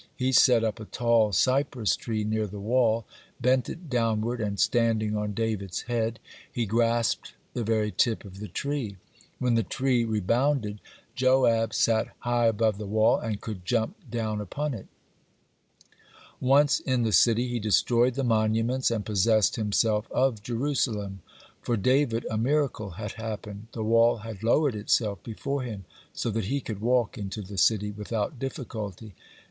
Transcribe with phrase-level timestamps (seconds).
[0.15, 3.05] He set up a tall cypress tree near the wall,
[3.39, 6.19] bent it downward, and standing on David's head,
[6.51, 8.97] he grasped the very tip of the tree.
[9.37, 10.81] When the tree rebounded,
[11.13, 14.87] Joab sat high above the wall, and could jump down upon it.
[16.39, 21.21] Once in the city, he destroyed the monuments, and possessed himself of Jerusalem.
[21.59, 26.31] (52) For David a miracle had happened; the wall had lowered itself before him so
[26.31, 29.13] that he could walk into the city without difficulty.